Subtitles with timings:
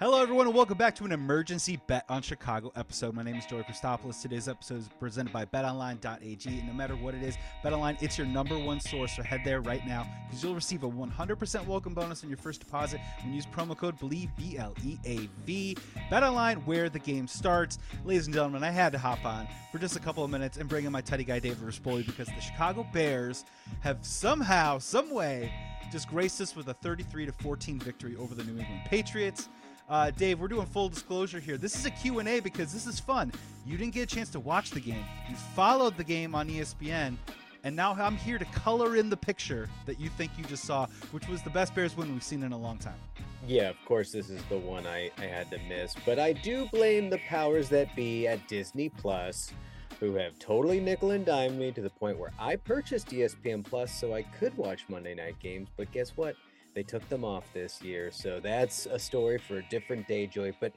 [0.00, 3.14] Hello, everyone, and welcome back to an emergency bet on Chicago episode.
[3.14, 4.22] My name is Joey Christopoulos.
[4.22, 8.26] Today's episode is presented by BetOnline.ag, and no matter what it is, BetOnline it's your
[8.26, 9.14] number one source.
[9.14, 12.60] So head there right now because you'll receive a 100% welcome bonus on your first
[12.60, 15.76] deposit when you use promo code Bleav B L E A V.
[16.10, 17.78] BetOnline, where the game starts.
[18.06, 20.66] Ladies and gentlemen, I had to hop on for just a couple of minutes and
[20.66, 23.44] bring in my teddy guy David Rispoli because the Chicago Bears
[23.80, 25.52] have somehow, some way,
[25.92, 29.50] just graced us with a 33 to 14 victory over the New England Patriots.
[29.90, 31.56] Uh, Dave, we're doing full disclosure here.
[31.56, 33.32] This is a Q&A because this is fun.
[33.66, 35.04] You didn't get a chance to watch the game.
[35.28, 37.16] You followed the game on ESPN,
[37.64, 40.86] and now I'm here to color in the picture that you think you just saw,
[41.10, 43.00] which was the best Bears win we've seen in a long time.
[43.48, 46.68] Yeah, of course, this is the one I, I had to miss, but I do
[46.70, 49.52] blame the powers that be at Disney Plus,
[49.98, 53.92] who have totally nickel and dime me to the point where I purchased ESPN Plus
[53.92, 55.68] so I could watch Monday night games.
[55.76, 56.36] But guess what?
[56.74, 58.10] They took them off this year.
[58.12, 60.52] So that's a story for a different day, Joey.
[60.60, 60.72] But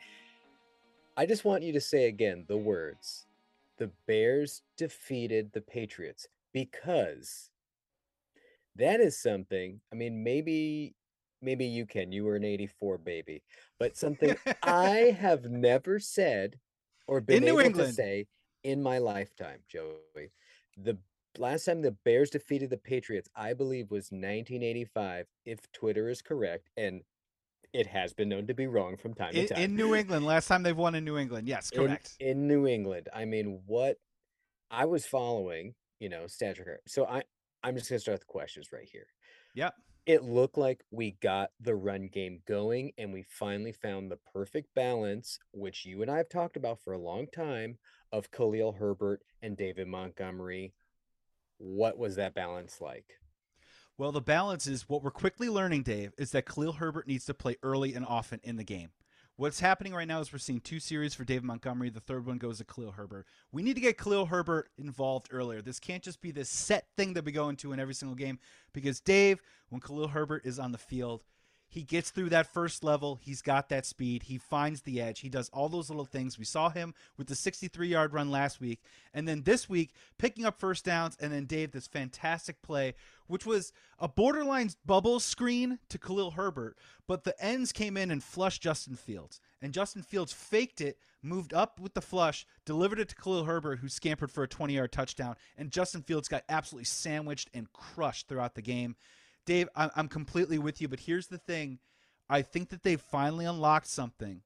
[1.16, 3.26] I just want you to say again the words
[3.78, 7.50] the Bears defeated the Patriots because
[8.76, 9.82] that is something.
[9.92, 10.96] I mean, maybe.
[11.42, 12.14] Maybe you can.
[12.14, 13.44] You were an 84 baby,
[13.78, 16.58] but something I have never said
[17.06, 18.28] or been In able to say
[18.64, 20.32] in my lifetime, Joey.
[20.78, 20.98] The
[21.38, 26.70] last time the Bears defeated the Patriots, I believe, was 1985, if Twitter is correct,
[26.78, 27.02] and
[27.74, 29.64] it has been known to be wrong from time In, to time.
[29.64, 31.48] in New England, last time they've won in New England.
[31.48, 32.16] Yes, In- correct.
[32.20, 33.98] In, New England, I mean, what
[34.70, 36.80] I was following, you know, stature.
[36.88, 37.24] So I,
[37.64, 39.08] I'm just gonna start with the questions right here.
[39.56, 39.74] Yep.
[40.06, 44.76] It looked like we got the run game going, and we finally found the perfect
[44.76, 47.78] balance, which you and I have talked about for a long time,
[48.12, 50.74] of Khalil Herbert and David Montgomery.
[51.64, 53.20] What was that balance like?
[53.98, 57.34] Well, the balance is what we're quickly learning, Dave, is that Khalil Herbert needs to
[57.34, 58.90] play early and often in the game.
[59.38, 61.90] What's happening right now is we're seeing two series for David Montgomery.
[61.90, 63.26] The third one goes to Khalil Herbert.
[63.54, 65.62] We need to get Khalil Herbert involved earlier.
[65.62, 68.40] This can't just be this set thing that we go into in every single game
[68.74, 71.24] because Dave, when Khalil Herbert is on the field,
[71.74, 73.20] he gets through that first level.
[73.20, 74.22] He's got that speed.
[74.24, 75.22] He finds the edge.
[75.22, 76.38] He does all those little things.
[76.38, 78.84] We saw him with the 63 yard run last week.
[79.12, 81.18] And then this week, picking up first downs.
[81.20, 82.94] And then, Dave, this fantastic play,
[83.26, 88.24] which was a borderline bubble screen to Khalil Herbert, but the ends came in and
[88.24, 89.42] flushed Justin Fields.
[89.60, 93.80] And Justin Fields faked it, moved up with the flush, delivered it to Khalil Herbert,
[93.80, 95.38] who scampered for a 20 yard touchdown.
[95.58, 98.96] And Justin Fields got absolutely sandwiched and crushed throughout the game.
[99.46, 101.80] Dave, I'm, completely with you, but here's the thing.
[102.30, 104.42] I think that they've finally unlocked something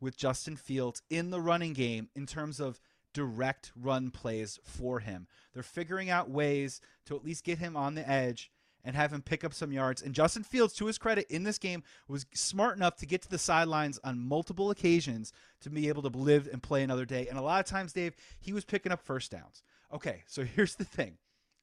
[0.00, 2.80] with Justin Fields in the running game in terms of
[3.12, 5.26] direct run plays for him.
[5.52, 8.50] They're figuring out ways to at least get him on the edge
[8.84, 10.02] and have him pick up some yards.
[10.02, 13.30] And Justin Fields, to his credit, in this game was smart enough to get to
[13.30, 17.26] the sidelines on multiple occasions to be able to live and play another day.
[17.28, 19.62] And a lot of times, Dave, he was picking up first downs.
[19.92, 21.18] Okay, so here's the thing.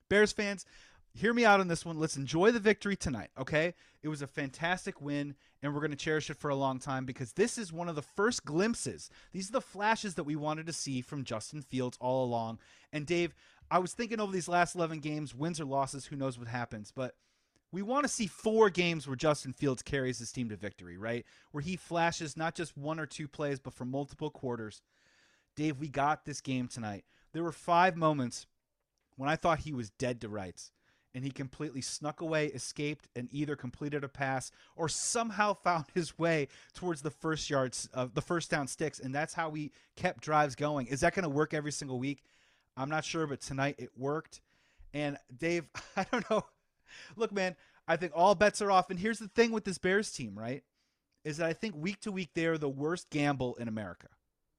[0.10, 0.66] Bears fans,
[1.18, 2.00] hear me out on this one.
[2.00, 3.74] Let's enjoy the victory tonight, okay?
[4.04, 7.06] It was a fantastic win, and we're going to cherish it for a long time
[7.06, 9.10] because this is one of the first glimpses.
[9.32, 12.60] These are the flashes that we wanted to see from Justin Fields all along.
[12.94, 13.34] And Dave,
[13.72, 16.92] I was thinking over these last 11 games, wins or losses, who knows what happens,
[16.96, 17.16] but
[17.72, 21.26] we want to see four games where Justin Fields carries his team to victory, right?
[21.52, 24.82] Where he flashes not just one or two plays, but for multiple quarters.
[25.56, 27.04] Dave, we got this game tonight.
[27.34, 28.46] There were five moments
[29.18, 30.72] when I thought he was dead to rights
[31.14, 36.18] and he completely snuck away, escaped, and either completed a pass or somehow found his
[36.18, 40.22] way towards the first yards of the first down sticks, and that's how we kept
[40.22, 40.88] drives going.
[40.88, 42.24] Is that going to work every single week?
[42.76, 44.42] I'm not sure, but tonight it worked.
[44.94, 45.66] And Dave,
[45.98, 46.44] I don't know.
[47.16, 47.56] Look, man,
[47.88, 48.90] I think all bets are off.
[48.90, 50.64] And here's the thing with this Bears team, right?
[51.24, 54.08] Is that I think week to week they are the worst gamble in America,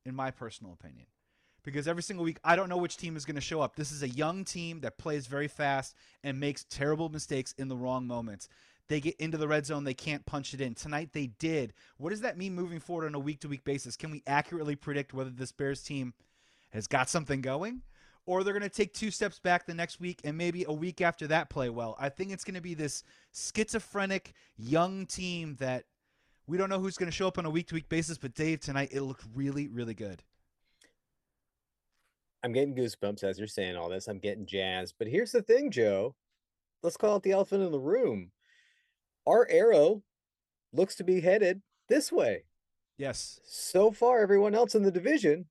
[0.05, 1.07] in my personal opinion
[1.69, 3.77] because every single week I don't know which team is going to show up.
[3.77, 5.95] This is a young team that plays very fast
[6.25, 8.49] and makes terrible mistakes in the wrong moments.
[8.89, 10.75] They get into the red zone, they can't punch it in.
[10.75, 11.75] Tonight they did.
[11.99, 13.97] What does that mean moving forward on a week to week basis?
[13.97, 16.15] Can we accurately predict whether this Bears team
[16.71, 17.83] has got something going?
[18.25, 21.01] Or they're going to take two steps back the next week and maybe a week
[21.01, 21.97] after that play well.
[21.99, 23.03] I think it's going to be this
[23.35, 25.85] schizophrenic young team that
[26.47, 28.17] we don't know who's going to show up on a week to week basis.
[28.17, 30.23] But Dave, tonight it looked really, really good.
[32.43, 34.07] I'm getting goosebumps as you're saying all this.
[34.07, 34.95] I'm getting jazzed.
[34.99, 36.15] But here's the thing, Joe.
[36.83, 38.31] Let's call it the elephant in the room.
[39.27, 40.03] Our arrow
[40.73, 42.45] looks to be headed this way.
[42.97, 43.41] Yes.
[43.45, 45.47] So far, everyone else in the division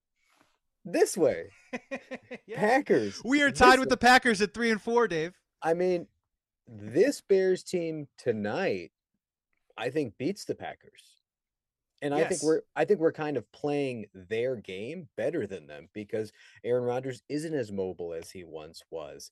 [0.86, 1.52] this way.
[2.46, 2.60] Yeah.
[2.60, 3.22] Packers.
[3.26, 3.92] We are tied with way.
[3.92, 5.34] the Packers at three and four, Dave.
[5.62, 6.08] I mean,
[6.66, 8.92] this Bears team tonight,
[9.78, 11.17] I think beats the Packers.
[12.02, 15.90] And I think we're I think we're kind of playing their game better than them
[15.94, 16.32] because
[16.64, 19.32] Aaron Rodgers isn't as mobile as he once was.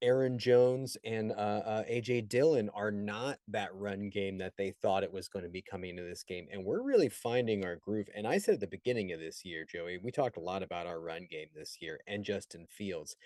[0.00, 5.04] Aaron Jones and uh, uh, AJ Dillon are not that run game that they thought
[5.04, 8.08] it was going to be coming into this game, and we're really finding our groove.
[8.14, 10.86] And I said at the beginning of this year, Joey, we talked a lot about
[10.86, 13.16] our run game this year and Justin Fields.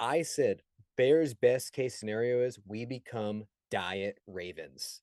[0.00, 0.62] I said
[0.96, 5.02] Bears' best case scenario is we become diet Ravens.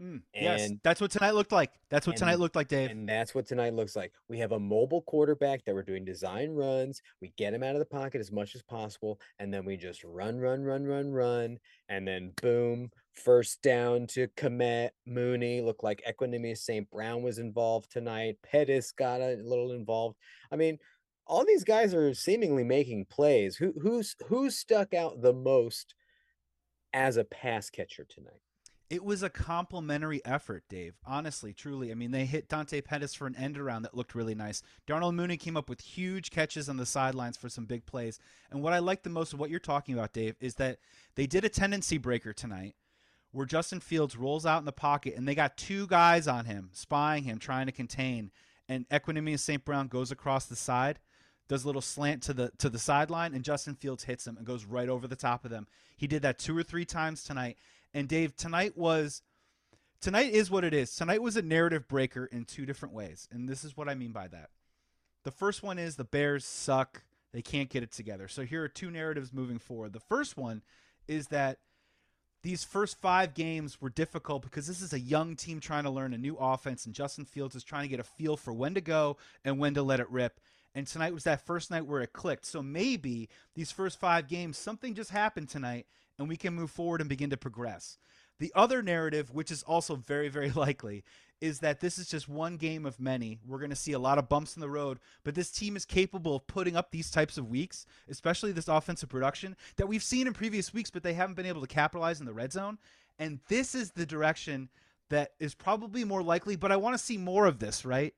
[0.00, 1.70] Mm, yes, that's what tonight looked like.
[1.90, 2.90] That's what tonight looked like, Dave.
[2.90, 4.12] And that's what tonight looks like.
[4.28, 7.02] We have a mobile quarterback that we're doing design runs.
[7.20, 10.02] We get him out of the pocket as much as possible, and then we just
[10.02, 11.58] run, run, run, run, run,
[11.90, 15.60] and then boom, first down to Kmet, Mooney.
[15.60, 16.90] Looked like Equanimeous St.
[16.90, 18.38] Brown was involved tonight.
[18.42, 20.16] Pettis got a little involved.
[20.50, 20.78] I mean,
[21.26, 23.56] all these guys are seemingly making plays.
[23.56, 25.94] Who who's who stuck out the most
[26.94, 28.40] as a pass catcher tonight?
[28.90, 30.94] It was a complimentary effort, Dave.
[31.06, 31.92] Honestly, truly.
[31.92, 34.62] I mean, they hit Dante Pettis for an end around that looked really nice.
[34.84, 38.18] Darnell Mooney came up with huge catches on the sidelines for some big plays.
[38.50, 40.78] And what I like the most of what you're talking about, Dave, is that
[41.14, 42.74] they did a tendency breaker tonight
[43.30, 46.70] where Justin Fields rolls out in the pocket and they got two guys on him,
[46.72, 48.32] spying him, trying to contain.
[48.68, 49.64] And Equanimeous St.
[49.64, 50.98] Brown goes across the side,
[51.48, 54.46] does a little slant to the to the sideline, and Justin Fields hits him and
[54.46, 55.66] goes right over the top of them.
[55.96, 57.58] He did that two or three times tonight.
[57.92, 59.22] And Dave, tonight was
[60.00, 60.94] tonight is what it is.
[60.94, 63.28] Tonight was a narrative breaker in two different ways.
[63.30, 64.50] And this is what I mean by that.
[65.24, 67.02] The first one is the Bears suck.
[67.32, 68.26] They can't get it together.
[68.28, 69.92] So here are two narratives moving forward.
[69.92, 70.62] The first one
[71.06, 71.58] is that
[72.42, 76.14] these first five games were difficult because this is a young team trying to learn
[76.14, 78.80] a new offense, and Justin Fields is trying to get a feel for when to
[78.80, 80.40] go and when to let it rip.
[80.74, 82.46] And tonight was that first night where it clicked.
[82.46, 85.86] So maybe these first five games, something just happened tonight,
[86.20, 87.96] and we can move forward and begin to progress.
[88.38, 91.02] The other narrative, which is also very, very likely,
[91.40, 93.40] is that this is just one game of many.
[93.46, 95.86] We're going to see a lot of bumps in the road, but this team is
[95.86, 100.26] capable of putting up these types of weeks, especially this offensive production that we've seen
[100.26, 102.76] in previous weeks, but they haven't been able to capitalize in the red zone.
[103.18, 104.68] And this is the direction
[105.08, 108.14] that is probably more likely, but I want to see more of this, right?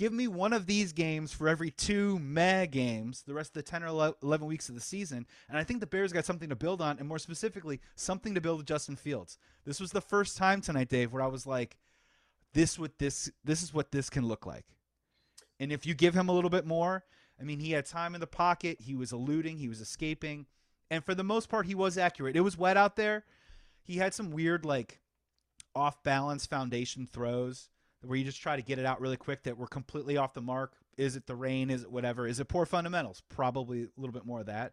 [0.00, 3.70] Give me one of these games for every two meh games the rest of the
[3.70, 5.26] 10 or 11 weeks of the season.
[5.46, 8.40] And I think the Bears got something to build on, and more specifically, something to
[8.40, 9.36] build with Justin Fields.
[9.66, 11.76] This was the first time tonight, Dave, where I was like,
[12.54, 14.64] this what this this is what this can look like.
[15.58, 17.04] And if you give him a little bit more,
[17.38, 20.46] I mean, he had time in the pocket, he was eluding, he was escaping,
[20.90, 22.36] and for the most part, he was accurate.
[22.36, 23.26] It was wet out there.
[23.82, 25.02] He had some weird like
[25.74, 27.68] off balance foundation throws
[28.02, 30.40] where you just try to get it out really quick that we're completely off the
[30.40, 30.74] mark.
[30.96, 31.70] Is it the rain?
[31.70, 32.26] Is it whatever?
[32.26, 33.22] Is it poor fundamentals?
[33.28, 34.72] Probably a little bit more of that.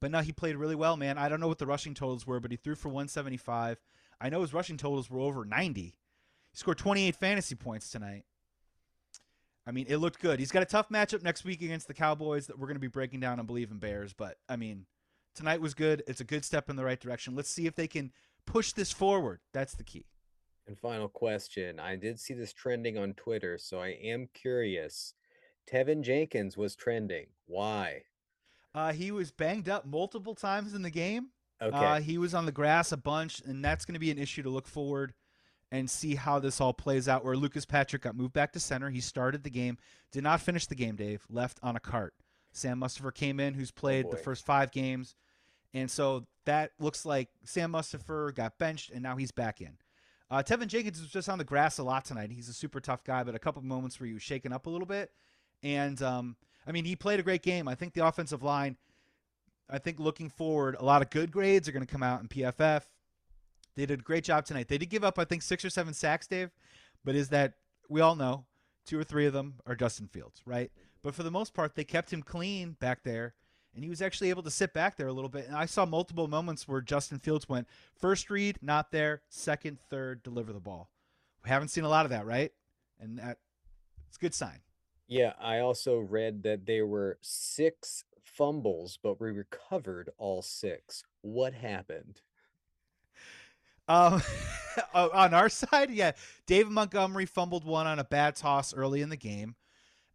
[0.00, 1.18] But no, he played really well, man.
[1.18, 3.78] I don't know what the rushing totals were, but he threw for 175.
[4.20, 5.80] I know his rushing totals were over 90.
[5.82, 5.94] He
[6.54, 8.24] scored 28 fantasy points tonight.
[9.66, 10.40] I mean, it looked good.
[10.40, 12.88] He's got a tough matchup next week against the Cowboys that we're going to be
[12.88, 14.14] breaking down and Bleav in Bears.
[14.14, 14.86] But I mean,
[15.34, 16.02] tonight was good.
[16.06, 17.36] It's a good step in the right direction.
[17.36, 18.10] Let's see if they can
[18.46, 19.40] push this forward.
[19.52, 20.06] That's the key.
[20.70, 21.80] And final question.
[21.80, 25.14] I did see this trending on Twitter, so I am curious.
[25.68, 27.26] Teven Jenkins was trending.
[27.46, 28.02] Why?
[28.72, 31.30] Uh, he was banged up multiple times in the game.
[31.60, 31.76] Okay.
[31.76, 34.44] Uh, he was on the grass a bunch, and that's going to be an issue
[34.44, 35.12] to look forward
[35.72, 37.24] and see how this all plays out.
[37.24, 39.76] Where Lucas Patrick got moved back to center, he started the game,
[40.12, 40.94] did not finish the game.
[40.94, 42.14] Dave left on a cart.
[42.52, 45.16] Sam Mustipher came in, who's played the first five games,
[45.74, 49.76] and so that looks like Sam Mustipher got benched, and now he's back in.
[50.30, 52.30] Uh, Teven Jenkins was just on the grass a lot tonight.
[52.30, 54.70] He's a super tough guy, but a couple moments where he was shaken up a
[54.70, 55.10] little bit,
[55.62, 57.66] and um, I mean he played a great game.
[57.66, 58.76] I think the offensive line.
[59.68, 62.26] I think looking forward, a lot of good grades are going to come out in
[62.26, 62.82] PFF.
[63.76, 64.66] They did a great job tonight.
[64.66, 66.50] They did give up, I think, six or seven sacks, Dave.
[67.04, 67.54] But is that
[67.88, 68.46] we all know
[68.84, 70.72] two or three of them are Justin Fields, right?
[71.02, 73.34] But for the most part, they kept him clean back there,
[73.74, 75.46] and he was actually able to sit back there a little bit.
[75.46, 80.22] And I saw multiple moments where Justin Fields went first read, not there, second, third,
[80.22, 80.90] deliver the ball.
[81.44, 82.52] We haven't seen a lot of that, right?
[82.98, 83.38] And that
[84.08, 84.60] it's a good sign.
[85.06, 91.04] Yeah, I also read that there were six fumbles, but we recovered all six.
[91.22, 92.20] What happened?
[93.88, 94.22] Um,
[94.94, 96.12] on our side, yeah,
[96.46, 99.56] David Montgomery fumbled one on a bad toss early in the game,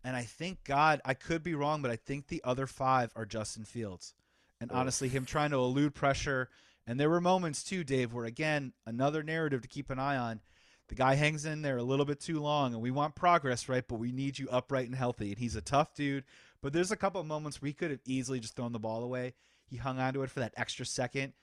[0.05, 3.25] and I think God, I could be wrong, but I think the other five are
[3.25, 4.13] Justin Fields,
[4.61, 6.49] and honestly, him trying to elude pressure.
[6.87, 10.39] And there were moments too, Dave, where again another narrative to keep an eye on.
[10.87, 13.83] The guy hangs in there a little bit too long, and we want progress, right?
[13.87, 15.29] But we need you upright and healthy.
[15.29, 16.23] And he's a tough dude,
[16.61, 19.03] But there's a couple of moments where he could have easily just thrown the ball
[19.03, 19.33] away.
[19.67, 21.33] He hung onto it for that extra second,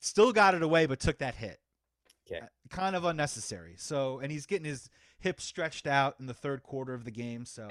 [0.00, 1.60] still got it away, but took that hit.
[2.26, 2.40] Okay.
[2.40, 3.74] Uh, Kind of unnecessary.
[3.76, 4.88] So, and he's getting his
[5.20, 7.44] hips stretched out in the third quarter of the game.
[7.44, 7.68] So,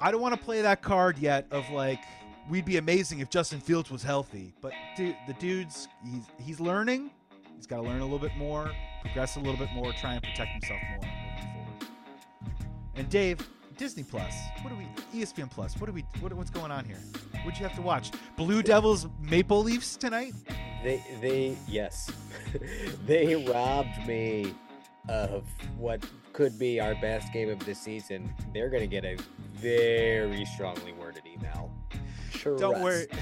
[0.00, 2.00] I don't want to play that card yet of like,
[2.48, 4.52] we'd be amazing if Justin Fields was healthy.
[4.60, 7.10] But dude, the dude's he's he's learning.
[7.56, 8.70] He's got to learn a little bit more,
[9.02, 11.10] progress a little bit more, try and protect himself more.
[12.96, 14.86] And Dave, Disney Plus, what do we?
[15.18, 16.02] ESPN Plus, what do we?
[16.20, 17.00] What, what's going on here?
[17.44, 18.10] What'd you have to watch?
[18.36, 20.32] Blue Devils Maple Leafs tonight?
[20.82, 22.10] They they yes,
[23.06, 24.54] they robbed me
[25.08, 25.44] of
[25.76, 28.32] what could be our best game of the season.
[28.52, 29.16] They're gonna get a
[29.54, 31.70] very strongly worded email.
[32.30, 32.58] Sure.
[32.58, 33.06] Don't worry.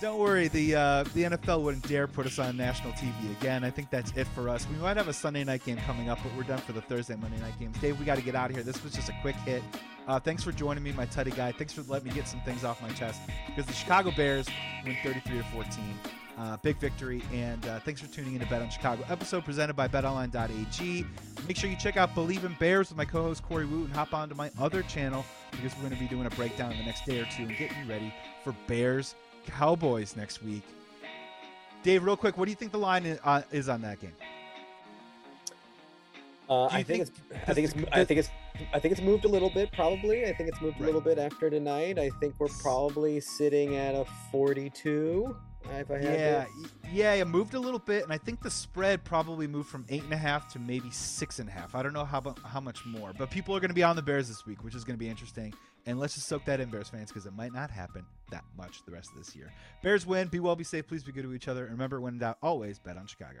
[0.00, 0.46] Don't worry.
[0.46, 3.64] The uh, the NFL wouldn't dare put us on national TV again.
[3.64, 4.64] I think that's it for us.
[4.70, 7.16] We might have a Sunday night game coming up, but we're done for the Thursday
[7.16, 7.76] Monday night games.
[7.78, 8.64] Dave, we got to get out of here.
[8.64, 9.62] This was just a quick hit.
[10.06, 11.50] Uh, thanks for joining me, my tutty guy.
[11.50, 14.46] Thanks for letting me get some things off my chest because the Chicago Bears
[14.84, 15.98] win 33 to 14.
[16.38, 19.04] Uh, big victory, and uh, thanks for tuning in to Bet on Chicago.
[19.08, 21.04] Episode presented by BetOnline.ag.
[21.48, 24.14] Make sure you check out Bleav in Bears with my co-host Corey Woot and hop
[24.14, 26.84] on to my other channel because we're going to be doing a breakdown in the
[26.84, 28.14] next day or two and getting you ready
[28.44, 29.16] for Bears
[29.48, 30.62] Cowboys next week.
[31.82, 34.14] Dave, real quick, what do you think the line is, uh, is on that game?
[36.48, 37.48] Uh, I think, think- it's.
[37.48, 37.74] I think it's.
[37.92, 38.30] I think it's.
[38.72, 39.72] I think it's moved a little bit.
[39.72, 40.24] Probably.
[40.26, 41.98] I think it's moved a little bit after tonight.
[41.98, 45.36] I think we're probably sitting at a forty-two.
[45.70, 48.50] If I had Yeah, y- yeah, it moved a little bit, and I think the
[48.50, 51.74] spread probably moved from eight and a half to maybe six and a half.
[51.74, 54.02] I don't know how how much more, but people are going to be on the
[54.02, 55.52] Bears this week, which is going to be interesting.
[55.86, 58.84] And let's just soak that in, Bears fans, because it might not happen that much
[58.84, 59.50] the rest of this year.
[59.82, 60.28] Bears win.
[60.28, 60.86] Be well, be safe.
[60.86, 61.62] Please be good to each other.
[61.64, 63.40] And remember, when in doubt, always bet on Chicago.